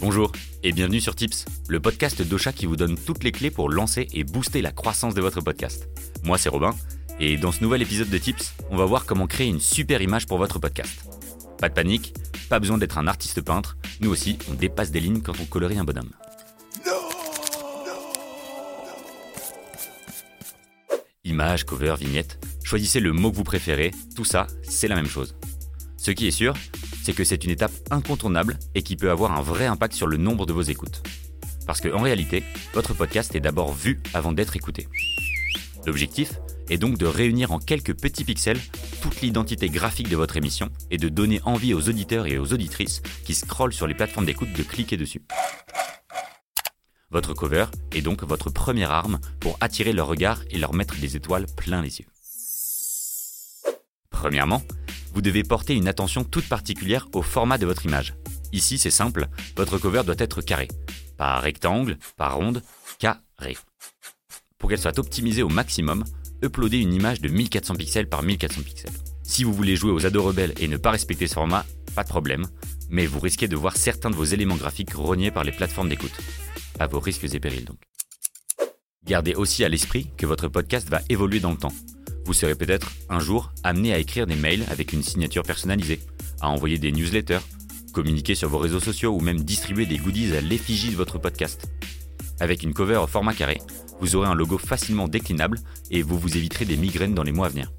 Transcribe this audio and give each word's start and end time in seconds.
Bonjour 0.00 0.30
et 0.62 0.70
bienvenue 0.70 1.00
sur 1.00 1.16
Tips, 1.16 1.44
le 1.66 1.80
podcast 1.80 2.22
d'Ocha 2.22 2.52
qui 2.52 2.66
vous 2.66 2.76
donne 2.76 2.96
toutes 2.96 3.24
les 3.24 3.32
clés 3.32 3.50
pour 3.50 3.68
lancer 3.68 4.06
et 4.12 4.22
booster 4.22 4.62
la 4.62 4.70
croissance 4.70 5.12
de 5.12 5.20
votre 5.20 5.40
podcast. 5.40 5.88
Moi 6.22 6.38
c'est 6.38 6.48
Robin 6.48 6.72
et 7.18 7.36
dans 7.36 7.50
ce 7.50 7.64
nouvel 7.64 7.82
épisode 7.82 8.08
de 8.08 8.16
Tips, 8.18 8.54
on 8.70 8.76
va 8.76 8.84
voir 8.84 9.06
comment 9.06 9.26
créer 9.26 9.48
une 9.48 9.58
super 9.58 10.00
image 10.00 10.26
pour 10.26 10.38
votre 10.38 10.60
podcast. 10.60 11.04
Pas 11.58 11.68
de 11.68 11.74
panique, 11.74 12.14
pas 12.48 12.60
besoin 12.60 12.78
d'être 12.78 12.96
un 12.96 13.08
artiste 13.08 13.40
peintre, 13.42 13.76
nous 14.00 14.10
aussi 14.10 14.38
on 14.48 14.54
dépasse 14.54 14.92
des 14.92 15.00
lignes 15.00 15.20
quand 15.20 15.40
on 15.40 15.44
colorie 15.46 15.78
un 15.78 15.84
bonhomme. 15.84 16.10
Image, 21.24 21.64
cover, 21.64 21.96
vignette, 21.98 22.38
choisissez 22.62 23.00
le 23.00 23.12
mot 23.12 23.32
que 23.32 23.36
vous 23.36 23.44
préférez, 23.44 23.90
tout 24.14 24.24
ça, 24.24 24.46
c'est 24.62 24.86
la 24.86 24.94
même 24.94 25.08
chose. 25.08 25.34
Ce 25.96 26.12
qui 26.12 26.28
est 26.28 26.30
sûr, 26.30 26.54
c'est 27.08 27.14
que 27.14 27.24
c'est 27.24 27.42
une 27.42 27.50
étape 27.50 27.72
incontournable 27.90 28.58
et 28.74 28.82
qui 28.82 28.94
peut 28.94 29.10
avoir 29.10 29.32
un 29.32 29.40
vrai 29.40 29.64
impact 29.64 29.94
sur 29.94 30.06
le 30.06 30.18
nombre 30.18 30.44
de 30.44 30.52
vos 30.52 30.60
écoutes. 30.60 31.02
Parce 31.66 31.80
qu'en 31.80 32.02
réalité, 32.02 32.44
votre 32.74 32.92
podcast 32.92 33.34
est 33.34 33.40
d'abord 33.40 33.72
vu 33.72 33.98
avant 34.12 34.32
d'être 34.32 34.56
écouté. 34.56 34.88
L'objectif 35.86 36.34
est 36.68 36.76
donc 36.76 36.98
de 36.98 37.06
réunir 37.06 37.50
en 37.50 37.60
quelques 37.60 37.98
petits 37.98 38.24
pixels 38.24 38.60
toute 39.00 39.22
l'identité 39.22 39.70
graphique 39.70 40.10
de 40.10 40.16
votre 40.16 40.36
émission 40.36 40.68
et 40.90 40.98
de 40.98 41.08
donner 41.08 41.40
envie 41.44 41.72
aux 41.72 41.88
auditeurs 41.88 42.26
et 42.26 42.36
aux 42.36 42.52
auditrices 42.52 43.00
qui 43.24 43.32
scrollent 43.32 43.72
sur 43.72 43.86
les 43.86 43.94
plateformes 43.94 44.26
d'écoute 44.26 44.52
de 44.52 44.62
cliquer 44.62 44.98
dessus. 44.98 45.22
Votre 47.10 47.32
cover 47.32 47.68
est 47.92 48.02
donc 48.02 48.22
votre 48.22 48.50
première 48.50 48.90
arme 48.90 49.18
pour 49.40 49.56
attirer 49.62 49.94
leur 49.94 50.08
regard 50.08 50.42
et 50.50 50.58
leur 50.58 50.74
mettre 50.74 50.96
des 50.96 51.16
étoiles 51.16 51.46
plein 51.56 51.80
les 51.80 52.00
yeux. 52.00 52.06
Premièrement, 54.10 54.62
vous 55.12 55.22
devez 55.22 55.42
porter 55.42 55.74
une 55.74 55.88
attention 55.88 56.24
toute 56.24 56.48
particulière 56.48 57.08
au 57.14 57.22
format 57.22 57.58
de 57.58 57.66
votre 57.66 57.84
image. 57.84 58.14
Ici, 58.52 58.78
c'est 58.78 58.90
simple, 58.90 59.28
votre 59.56 59.78
cover 59.78 60.02
doit 60.04 60.14
être 60.18 60.42
carré. 60.42 60.68
Pas 61.16 61.38
rectangle, 61.38 61.98
pas 62.16 62.28
ronde, 62.28 62.62
carré. 62.98 63.56
Pour 64.58 64.70
qu'elle 64.70 64.80
soit 64.80 64.98
optimisée 64.98 65.42
au 65.42 65.48
maximum, 65.48 66.04
uploadez 66.42 66.78
une 66.78 66.94
image 66.94 67.20
de 67.20 67.28
1400 67.28 67.74
pixels 67.74 68.08
par 68.08 68.22
1400 68.22 68.62
pixels. 68.62 68.92
Si 69.22 69.44
vous 69.44 69.52
voulez 69.52 69.76
jouer 69.76 69.92
aux 69.92 70.06
ados 70.06 70.24
rebelles 70.24 70.54
et 70.58 70.68
ne 70.68 70.76
pas 70.76 70.90
respecter 70.90 71.26
ce 71.26 71.34
format, 71.34 71.66
pas 71.94 72.04
de 72.04 72.08
problème, 72.08 72.46
mais 72.88 73.06
vous 73.06 73.20
risquez 73.20 73.48
de 73.48 73.56
voir 73.56 73.76
certains 73.76 74.10
de 74.10 74.16
vos 74.16 74.24
éléments 74.24 74.56
graphiques 74.56 74.94
rognés 74.94 75.30
par 75.30 75.44
les 75.44 75.52
plateformes 75.52 75.88
d'écoute 75.88 76.16
à 76.78 76.86
vos 76.86 77.00
risques 77.00 77.24
et 77.24 77.40
périls 77.40 77.64
donc. 77.64 77.78
Gardez 79.04 79.34
aussi 79.34 79.64
à 79.64 79.68
l'esprit 79.68 80.10
que 80.16 80.26
votre 80.26 80.48
podcast 80.48 80.88
va 80.88 81.00
évoluer 81.08 81.40
dans 81.40 81.50
le 81.50 81.56
temps. 81.56 81.72
Vous 82.28 82.34
serez 82.34 82.54
peut-être 82.54 82.92
un 83.08 83.20
jour 83.20 83.54
amené 83.64 83.94
à 83.94 83.98
écrire 83.98 84.26
des 84.26 84.34
mails 84.34 84.66
avec 84.68 84.92
une 84.92 85.02
signature 85.02 85.44
personnalisée, 85.44 85.98
à 86.42 86.50
envoyer 86.50 86.76
des 86.76 86.92
newsletters, 86.92 87.40
communiquer 87.94 88.34
sur 88.34 88.50
vos 88.50 88.58
réseaux 88.58 88.80
sociaux 88.80 89.14
ou 89.14 89.20
même 89.20 89.40
distribuer 89.40 89.86
des 89.86 89.96
goodies 89.96 90.36
à 90.36 90.42
l'effigie 90.42 90.90
de 90.90 90.96
votre 90.96 91.16
podcast. 91.16 91.70
Avec 92.38 92.62
une 92.62 92.74
cover 92.74 92.96
au 92.96 93.06
format 93.06 93.32
carré, 93.32 93.62
vous 94.00 94.14
aurez 94.14 94.28
un 94.28 94.34
logo 94.34 94.58
facilement 94.58 95.08
déclinable 95.08 95.58
et 95.90 96.02
vous 96.02 96.18
vous 96.18 96.36
éviterez 96.36 96.66
des 96.66 96.76
migraines 96.76 97.14
dans 97.14 97.22
les 97.22 97.32
mois 97.32 97.46
à 97.46 97.48
venir. 97.48 97.72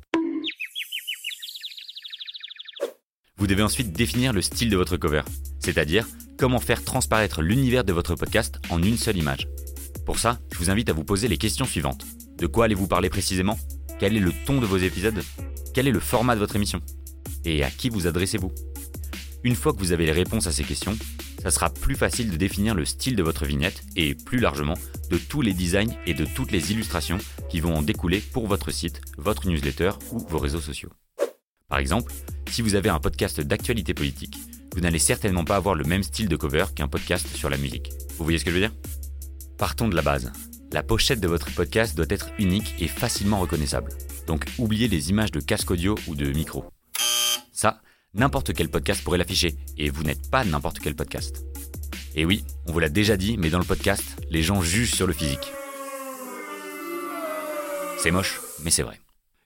Vous 3.38 3.46
devez 3.46 3.62
ensuite 3.62 3.94
définir 3.94 4.34
le 4.34 4.42
style 4.42 4.72
de 4.72 4.78
votre 4.78 4.98
cover, 4.98 5.22
c'est-à-dire 5.60 6.08
comment 6.40 6.60
faire 6.60 6.84
transparaître 6.84 7.44
l'univers 7.44 7.84
de 7.84 7.94
votre 7.94 8.16
podcast 8.16 8.60
en 8.72 8.82
une 8.82 8.98
seule 8.98 9.18
image. 9.18 9.48
Pour 10.08 10.18
ça, 10.18 10.40
je 10.52 10.58
vous 10.58 10.72
invite 10.72 10.90
à 10.90 10.94
vous 10.94 11.04
poser 11.04 11.28
les 11.28 11.38
questions 11.38 11.66
suivantes. 11.66 12.08
De 12.40 12.48
quoi 12.48 12.66
allez-vous 12.66 12.88
parler 12.88 13.10
précisément? 13.10 13.60
Quel 14.00 14.16
est 14.16 14.22
le 14.22 14.32
ton 14.46 14.62
de 14.62 14.66
vos 14.66 14.78
épisodes? 14.78 15.22
Quel 15.74 15.86
est 15.86 15.92
le 15.92 16.00
format 16.00 16.34
de 16.34 16.40
votre 16.40 16.56
émission? 16.56 16.82
Et 17.44 17.66
à 17.66 17.70
qui 17.70 17.90
vous 17.90 18.08
adressez-vous? 18.08 18.52
Une 19.44 19.56
fois 19.56 19.74
que 19.74 19.80
vous 19.80 19.92
avez 19.92 20.06
les 20.06 20.14
réponses 20.14 20.48
à 20.48 20.54
ces 20.54 20.64
questions, 20.64 20.98
ça 21.44 21.52
sera 21.52 21.70
plus 21.70 21.96
facile 21.96 22.32
de 22.32 22.38
définir 22.38 22.76
le 22.76 22.86
style 22.86 23.18
de 23.18 23.24
votre 23.24 23.46
vignette 23.46 23.84
et, 23.98 24.16
plus 24.16 24.40
largement, 24.40 24.76
de 25.10 25.18
tous 25.18 25.42
les 25.42 25.54
designs 25.54 25.94
et 26.06 26.14
de 26.14 26.24
toutes 26.24 26.52
les 26.52 26.72
illustrations 26.72 27.18
qui 27.50 27.60
vont 27.60 27.76
en 27.76 27.82
découler 27.82 28.22
pour 28.22 28.48
votre 28.48 28.72
site, 28.72 29.02
votre 29.18 29.50
newsletter 29.50 29.92
ou 30.12 30.20
vos 30.20 30.40
réseaux 30.40 30.62
sociaux. 30.62 30.90
Par 31.68 31.80
exemple, 31.80 32.14
si 32.50 32.62
vous 32.62 32.76
avez 32.76 32.90
un 32.90 33.00
podcast 33.00 33.42
d'actualité 33.42 33.94
politique, 33.94 34.38
vous 34.76 34.80
n'allez 34.80 35.00
certainement 35.00 35.44
pas 35.44 35.58
avoir 35.58 35.76
le 35.76 35.84
même 35.84 36.04
style 36.04 36.30
de 36.30 36.38
cover 36.38 36.66
qu'un 36.74 36.88
podcast 36.88 37.28
sur 37.36 37.50
la 37.50 37.58
musique. 37.58 37.90
Vous 38.18 38.24
voyez 38.24 38.40
ce 38.40 38.46
que 38.46 38.52
je 38.52 38.56
veux 38.56 38.62
dire? 38.62 38.74
Partons 39.58 39.90
de 39.90 39.96
la 39.96 40.02
base. 40.02 40.32
La 40.72 40.84
pochette 40.84 41.20
de 41.20 41.28
votre 41.28 41.52
podcast 41.52 41.96
doit 41.96 42.06
être 42.10 42.30
unique 42.38 42.76
et 42.80 42.88
facilement 42.88 43.40
reconnaissable. 43.40 43.92
Donc 44.28 44.46
oubliez 44.60 44.88
les 44.88 45.10
images 45.10 45.32
de 45.32 45.40
casque 45.40 45.72
audio 45.72 45.96
ou 46.08 46.14
de 46.14 46.32
micro. 46.32 46.64
Ça, 47.52 47.82
n'importe 48.14 48.54
quel 48.54 48.70
podcast 48.70 49.04
pourrait 49.04 49.18
l'afficher, 49.18 49.56
et 49.78 49.90
vous 49.90 50.04
n'êtes 50.04 50.30
pas 50.30 50.46
n'importe 50.46 50.78
quel 50.80 50.96
podcast. 50.96 51.44
Et 52.14 52.24
oui, 52.24 52.44
on 52.68 52.72
vous 52.72 52.80
l'a 52.80 52.90
déjà 52.90 53.18
dit, 53.18 53.36
mais 53.38 53.50
dans 53.50 53.58
le 53.58 53.66
podcast, 53.66 54.04
les 54.30 54.44
gens 54.44 54.62
jugent 54.62 54.94
sur 54.94 55.08
le 55.08 55.14
physique. 55.14 55.52
C'est 57.98 58.12
moche, 58.12 58.40
mais 58.64 58.70
c'est 58.70 58.84
vrai. 58.84 59.00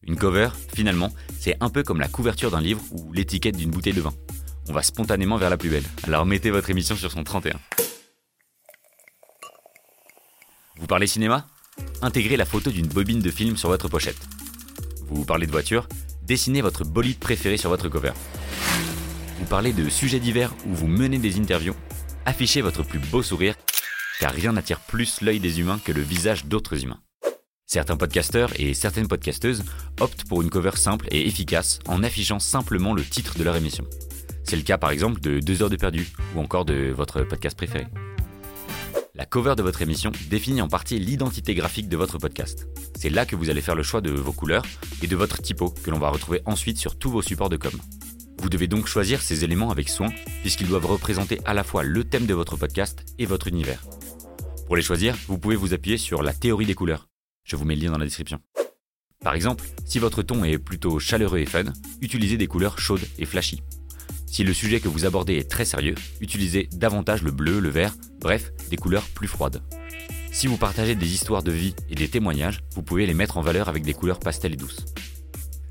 Une 0.06 0.18
cover, 0.18 0.50
finalement, 0.76 1.14
c'est 1.40 1.56
un 1.62 1.70
peu 1.70 1.84
comme 1.84 2.02
la 2.02 2.10
couverture 2.10 2.52
d'un 2.52 2.62
livre 2.62 2.84
ou 2.92 3.14
l'étiquette 3.14 3.56
d'une 3.56 3.72
bouteille 3.72 3.94
de 3.94 4.02
vin. 4.02 4.14
On 4.68 4.74
va 4.74 4.84
spontanément 4.84 5.38
vers 5.38 5.50
la 5.50 5.58
plus 5.58 5.70
belle. 5.70 5.86
Alors 6.04 6.26
mettez 6.26 6.52
votre 6.52 6.70
émission 6.70 6.96
sur 6.96 7.12
son 7.12 7.24
31. 7.24 7.60
Vous 10.84 10.88
parlez 10.88 11.08
cinéma? 11.08 11.48
Intégrez 12.02 12.36
la 12.36 12.44
photo 12.44 12.70
d'une 12.70 12.88
bobine 12.88 13.22
de 13.22 13.32
film 13.32 13.56
sur 13.56 13.70
votre 13.70 13.88
pochette. 13.88 14.28
Vous 15.08 15.24
parlez 15.24 15.48
de 15.48 15.52
voiture? 15.54 15.88
Dessinez 16.24 16.62
votre 16.62 16.84
bolide 16.84 17.20
préféré 17.20 17.56
sur 17.56 17.70
votre 17.70 17.88
cover. 17.88 18.12
Vous 19.40 19.46
parlez 19.46 19.72
de 19.72 19.88
sujets 19.88 20.20
divers 20.20 20.54
ou 20.66 20.76
vous 20.76 20.88
menez 20.88 21.20
des 21.20 21.40
interviews? 21.40 21.74
Affichez 22.26 22.60
votre 22.60 22.84
plus 22.84 23.00
beau 23.00 23.24
sourire, 23.24 23.56
car 24.20 24.34
rien 24.34 24.52
n'attire 24.52 24.82
plus 24.82 25.22
l'œil 25.22 25.40
des 25.40 25.62
humains 25.62 25.80
que 25.82 25.94
le 25.94 26.02
visage 26.02 26.48
d'autres 26.48 26.84
humains. 26.84 27.00
Certains 27.66 27.96
podcasteurs 27.96 28.52
et 28.58 28.74
certaines 28.74 29.08
podcasteuses 29.08 29.64
optent 30.02 30.26
pour 30.26 30.42
une 30.42 30.50
cover 30.50 30.76
simple 30.76 31.08
et 31.12 31.26
efficace 31.26 31.80
en 31.88 32.04
affichant 32.04 32.40
simplement 32.40 32.94
le 32.94 33.06
titre 33.06 33.38
de 33.38 33.46
leur 33.46 33.56
émission. 33.56 33.86
C'est 34.44 34.58
le 34.58 34.64
cas 34.64 34.78
par 34.78 34.92
exemple 34.92 35.22
de 35.22 35.40
2 35.40 35.64
heures 35.64 35.70
de 35.70 35.78
perdu 35.78 36.10
ou 36.36 36.42
encore 36.42 36.66
de 36.66 36.92
votre 36.94 37.22
podcast 37.22 37.56
préféré. 37.56 37.88
La 39.24 39.28
cover 39.28 39.56
de 39.56 39.64
votre 39.64 39.82
émission 39.82 40.12
définit 40.30 40.62
en 40.62 40.68
partie 40.68 41.00
l'identité 41.00 41.56
graphique 41.56 41.88
de 41.88 41.96
votre 41.96 42.18
podcast. 42.18 42.68
C'est 42.94 43.10
là 43.10 43.26
que 43.26 43.38
vous 43.38 43.50
allez 43.50 43.62
faire 43.62 43.74
le 43.74 43.82
choix 43.82 44.02
de 44.02 44.12
vos 44.12 44.34
couleurs 44.34 44.66
et 45.02 45.08
de 45.08 45.16
votre 45.16 45.42
typo 45.42 45.70
que 45.70 45.92
l'on 45.92 45.98
va 45.98 46.10
retrouver 46.10 46.42
ensuite 46.44 46.78
sur 46.78 47.00
tous 47.00 47.10
vos 47.10 47.22
supports 47.22 47.48
de 47.48 47.56
com. 47.56 47.72
Vous 48.40 48.50
devez 48.50 48.68
donc 48.68 48.86
choisir 48.86 49.22
ces 49.22 49.46
éléments 49.46 49.72
avec 49.72 49.88
soin 49.88 50.10
puisqu'ils 50.42 50.68
doivent 50.68 50.88
représenter 50.88 51.40
à 51.46 51.54
la 51.54 51.64
fois 51.64 51.84
le 51.84 52.04
thème 52.04 52.26
de 52.26 52.34
votre 52.34 52.58
podcast 52.58 53.06
et 53.18 53.26
votre 53.26 53.48
univers. 53.48 53.82
Pour 54.66 54.76
les 54.76 54.82
choisir, 54.82 55.16
vous 55.30 55.38
pouvez 55.38 55.56
vous 55.56 55.74
appuyer 55.74 55.98
sur 55.98 56.22
la 56.22 56.34
théorie 56.34 56.66
des 56.66 56.76
couleurs. 56.76 57.08
Je 57.46 57.56
vous 57.56 57.64
mets 57.64 57.78
le 57.78 57.84
lien 57.84 57.92
dans 57.92 58.00
la 58.00 58.06
description. 58.06 58.42
Par 59.22 59.36
exemple, 59.36 59.64
si 59.86 60.00
votre 60.00 60.22
ton 60.22 60.44
est 60.44 60.58
plutôt 60.58 61.00
chaleureux 61.00 61.40
et 61.40 61.46
fun, 61.46 61.72
utilisez 62.02 62.36
des 62.36 62.48
couleurs 62.48 62.78
chaudes 62.78 63.08
et 63.18 63.26
flashy. 63.26 63.64
Si 64.34 64.44
le 64.44 64.52
sujet 64.52 64.80
que 64.80 64.88
vous 64.88 65.06
abordez 65.06 65.36
est 65.36 65.48
très 65.48 65.64
sérieux, 65.64 65.94
utilisez 66.20 66.68
davantage 66.72 67.22
le 67.22 67.30
bleu, 67.30 67.60
le 67.60 67.70
vert, 67.70 67.94
bref, 68.20 68.52
des 68.72 68.78
couleurs 68.78 69.08
plus 69.10 69.28
froides. 69.28 69.62
Si 70.32 70.48
vous 70.48 70.58
partagez 70.58 70.96
des 70.96 71.14
histoires 71.14 71.44
de 71.44 71.52
vie 71.52 71.76
et 71.88 71.94
des 71.94 72.10
témoignages, 72.10 72.62
vous 72.74 72.82
pouvez 72.82 73.06
les 73.06 73.14
mettre 73.14 73.38
en 73.38 73.44
valeur 73.44 73.70
avec 73.70 73.84
des 73.84 73.94
couleurs 73.94 74.20
pastel 74.20 74.54
et 74.54 74.56
douces. 74.56 74.86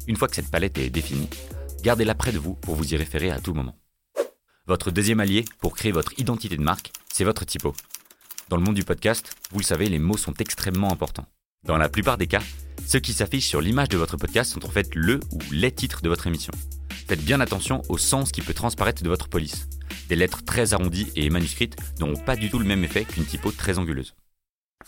Une 0.06 0.14
fois 0.14 0.28
que 0.28 0.36
cette 0.36 0.48
palette 0.48 0.78
est 0.78 0.90
définie, 0.90 1.28
gardez-la 1.82 2.14
près 2.14 2.30
de 2.30 2.38
vous 2.38 2.54
pour 2.54 2.76
vous 2.76 2.94
y 2.94 2.96
référer 2.96 3.32
à 3.32 3.40
tout 3.40 3.52
moment. 3.52 3.76
Votre 4.68 4.92
deuxième 4.92 5.18
allié 5.18 5.44
pour 5.58 5.74
créer 5.74 5.90
votre 5.90 6.16
identité 6.20 6.56
de 6.56 6.62
marque, 6.62 6.92
c'est 7.12 7.24
votre 7.24 7.44
typo. 7.44 7.74
Dans 8.48 8.56
le 8.56 8.62
monde 8.62 8.76
du 8.76 8.84
podcast, 8.84 9.34
vous 9.50 9.58
le 9.58 9.64
savez, 9.64 9.88
les 9.88 9.98
mots 9.98 10.16
sont 10.16 10.34
extrêmement 10.34 10.92
importants. 10.92 11.26
Dans 11.64 11.76
la 11.76 11.88
plupart 11.88 12.18
des 12.18 12.26
cas, 12.26 12.42
ceux 12.84 12.98
qui 12.98 13.12
s'affichent 13.12 13.46
sur 13.46 13.60
l'image 13.60 13.88
de 13.88 13.96
votre 13.96 14.16
podcast 14.16 14.52
sont 14.52 14.66
en 14.66 14.70
fait 14.70 14.96
le 14.96 15.20
ou 15.30 15.38
les 15.52 15.70
titres 15.70 16.02
de 16.02 16.08
votre 16.08 16.26
émission. 16.26 16.52
Faites 17.06 17.24
bien 17.24 17.40
attention 17.40 17.82
au 17.88 17.98
sens 17.98 18.32
qui 18.32 18.42
peut 18.42 18.52
transparaître 18.52 19.04
de 19.04 19.08
votre 19.08 19.28
police. 19.28 19.68
Des 20.08 20.16
lettres 20.16 20.42
très 20.44 20.74
arrondies 20.74 21.12
et 21.14 21.30
manuscrites 21.30 21.76
n'ont 22.00 22.16
pas 22.16 22.34
du 22.34 22.50
tout 22.50 22.58
le 22.58 22.64
même 22.64 22.82
effet 22.82 23.04
qu'une 23.04 23.24
typo 23.24 23.52
très 23.52 23.78
anguleuse. 23.78 24.16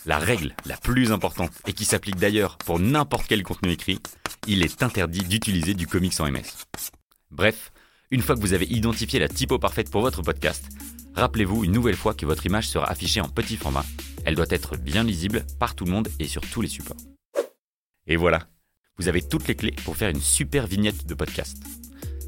La 0.04 0.18
règle 0.18 0.56
la 0.66 0.76
plus 0.76 1.12
importante, 1.12 1.52
et 1.68 1.72
qui 1.72 1.84
s'applique 1.84 2.16
d'ailleurs 2.16 2.58
pour 2.58 2.80
n'importe 2.80 3.26
quel 3.28 3.44
contenu 3.44 3.70
écrit, 3.70 4.00
il 4.48 4.64
est 4.64 4.82
interdit 4.82 5.22
d'utiliser 5.22 5.74
du 5.74 5.86
comics 5.86 6.18
en 6.18 6.28
MS. 6.28 6.66
Bref, 7.30 7.70
une 8.10 8.20
fois 8.20 8.34
que 8.34 8.40
vous 8.40 8.52
avez 8.52 8.66
identifié 8.66 9.20
la 9.20 9.28
typo 9.28 9.60
parfaite 9.60 9.92
pour 9.92 10.00
votre 10.00 10.22
podcast, 10.22 10.64
rappelez-vous 11.14 11.62
une 11.62 11.72
nouvelle 11.72 11.94
fois 11.94 12.14
que 12.14 12.26
votre 12.26 12.46
image 12.46 12.66
sera 12.66 12.90
affichée 12.90 13.20
en 13.20 13.28
petit 13.28 13.56
format 13.56 13.84
elle 14.24 14.34
doit 14.34 14.46
être 14.50 14.76
bien 14.76 15.04
lisible 15.04 15.44
par 15.58 15.74
tout 15.74 15.84
le 15.84 15.90
monde 15.90 16.08
et 16.18 16.26
sur 16.26 16.42
tous 16.42 16.60
les 16.62 16.68
supports. 16.68 16.96
Et 18.06 18.16
voilà, 18.16 18.46
vous 18.98 19.08
avez 19.08 19.22
toutes 19.22 19.48
les 19.48 19.54
clés 19.54 19.74
pour 19.84 19.96
faire 19.96 20.10
une 20.10 20.20
super 20.20 20.66
vignette 20.66 21.06
de 21.06 21.14
podcast. 21.14 21.56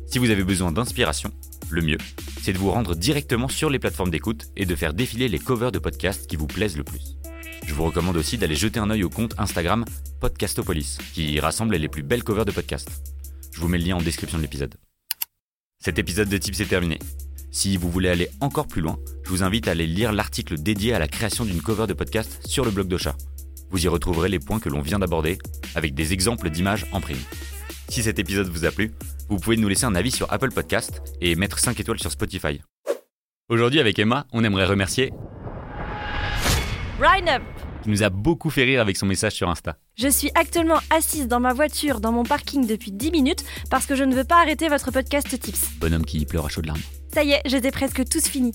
Si 0.06 0.18
vous 0.18 0.30
avez 0.30 0.44
besoin 0.44 0.72
d'inspiration, 0.72 1.32
le 1.68 1.82
mieux, 1.82 1.98
c'est 2.40 2.52
de 2.52 2.58
vous 2.58 2.70
rendre 2.70 2.94
directement 2.94 3.48
sur 3.48 3.70
les 3.70 3.78
plateformes 3.78 4.10
d'écoute 4.10 4.46
et 4.56 4.66
de 4.66 4.74
faire 4.76 4.94
défiler 4.94 5.28
les 5.28 5.38
covers 5.38 5.72
de 5.72 5.78
podcasts 5.78 6.26
qui 6.26 6.36
vous 6.36 6.46
plaisent 6.46 6.76
le 6.76 6.84
plus. 6.84 7.16
Je 7.66 7.74
vous 7.74 7.84
recommande 7.84 8.16
aussi 8.16 8.38
d'aller 8.38 8.54
jeter 8.54 8.78
un 8.78 8.90
œil 8.90 9.02
au 9.02 9.10
compte 9.10 9.34
Instagram 9.38 9.84
Podcastopolis, 10.20 10.98
qui 11.12 11.40
rassemble 11.40 11.76
les 11.76 11.88
plus 11.88 12.02
belles 12.02 12.22
covers 12.22 12.44
de 12.44 12.52
podcasts. 12.52 12.90
Je 13.52 13.60
vous 13.60 13.68
mets 13.68 13.78
le 13.78 13.84
lien 13.84 13.96
en 13.96 14.02
description 14.02 14.38
de 14.38 14.42
l'épisode. 14.42 14.74
Cet 15.80 15.98
épisode 15.98 16.28
de 16.28 16.38
Tips 16.38 16.60
est 16.60 16.66
terminé. 16.66 16.98
Si 17.56 17.78
vous 17.78 17.90
voulez 17.90 18.10
aller 18.10 18.28
encore 18.42 18.66
plus 18.66 18.82
loin, 18.82 18.98
je 19.24 19.30
vous 19.30 19.42
invite 19.42 19.66
à 19.66 19.70
aller 19.70 19.86
lire 19.86 20.12
l'article 20.12 20.58
dédié 20.58 20.92
à 20.92 20.98
la 20.98 21.08
création 21.08 21.46
d'une 21.46 21.62
cover 21.62 21.86
de 21.86 21.94
podcast 21.94 22.46
sur 22.46 22.66
le 22.66 22.70
blog 22.70 22.86
d'Ocha. 22.86 23.16
Vous 23.70 23.82
y 23.82 23.88
retrouverez 23.88 24.28
les 24.28 24.38
points 24.38 24.60
que 24.60 24.68
l'on 24.68 24.82
vient 24.82 24.98
d'aborder, 24.98 25.38
avec 25.74 25.94
des 25.94 26.12
exemples 26.12 26.50
d'images 26.50 26.84
en 26.92 27.00
prime. 27.00 27.16
Si 27.88 28.02
cet 28.02 28.18
épisode 28.18 28.48
vous 28.48 28.66
a 28.66 28.70
plu, 28.70 28.92
vous 29.30 29.38
pouvez 29.38 29.56
nous 29.56 29.68
laisser 29.68 29.86
un 29.86 29.94
avis 29.94 30.10
sur 30.10 30.30
Apple 30.30 30.50
Podcast 30.50 31.00
et 31.22 31.34
mettre 31.34 31.58
5 31.58 31.80
étoiles 31.80 31.98
sur 31.98 32.10
Spotify. 32.10 32.60
Aujourd'hui 33.48 33.80
avec 33.80 33.98
Emma, 33.98 34.26
on 34.34 34.44
aimerait 34.44 34.66
remercier 34.66 35.14
Up 37.00 37.42
qui 37.82 37.88
nous 37.88 38.02
a 38.02 38.10
beaucoup 38.10 38.50
fait 38.50 38.64
rire 38.64 38.82
avec 38.82 38.98
son 38.98 39.06
message 39.06 39.32
sur 39.32 39.48
Insta. 39.48 39.78
Je 39.96 40.08
suis 40.08 40.30
actuellement 40.34 40.78
assise 40.90 41.26
dans 41.26 41.40
ma 41.40 41.54
voiture 41.54 42.00
dans 42.00 42.12
mon 42.12 42.22
parking 42.22 42.66
depuis 42.66 42.92
10 42.92 43.10
minutes 43.12 43.44
parce 43.70 43.86
que 43.86 43.94
je 43.94 44.04
ne 44.04 44.14
veux 44.14 44.24
pas 44.24 44.42
arrêter 44.42 44.68
votre 44.68 44.90
podcast 44.90 45.26
Tips. 45.40 45.78
Bonhomme 45.80 46.04
qui 46.04 46.26
pleure 46.26 46.44
à 46.44 46.48
chaudes 46.50 46.66
larmes. 46.66 46.82
Ça 47.14 47.24
y 47.24 47.30
est, 47.30 47.40
ai 47.46 47.70
presque 47.70 48.06
tous 48.06 48.28
finis. 48.28 48.52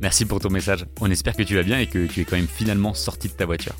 Merci 0.00 0.24
pour 0.24 0.40
ton 0.40 0.48
message. 0.48 0.86
On 1.02 1.10
espère 1.10 1.36
que 1.36 1.42
tu 1.42 1.54
vas 1.54 1.64
bien 1.64 1.78
et 1.78 1.86
que 1.86 2.06
tu 2.06 2.22
es 2.22 2.24
quand 2.24 2.36
même 2.36 2.48
finalement 2.48 2.94
sorti 2.94 3.28
de 3.28 3.34
ta 3.34 3.44
voiture. 3.44 3.74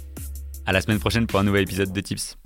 À 0.67 0.73
la 0.73 0.82
semaine 0.82 0.99
prochaine 0.99 1.26
pour 1.26 1.41
un 1.41 1.44
nouvel 1.44 1.62
épisode 1.62 1.91
de 1.91 2.00
Tips. 2.02 2.37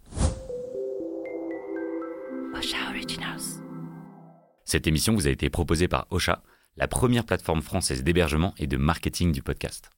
Osha 2.56 2.76
Originals. 2.90 3.60
Cette 4.64 4.86
émission 4.86 5.14
vous 5.14 5.26
a 5.26 5.30
été 5.30 5.50
proposée 5.50 5.88
par 5.88 6.06
Ocha, 6.10 6.44
la 6.76 6.86
première 6.86 7.24
plateforme 7.24 7.60
française 7.60 8.04
d'hébergement 8.04 8.54
et 8.58 8.68
de 8.68 8.76
marketing 8.76 9.32
du 9.32 9.42
podcast. 9.42 9.90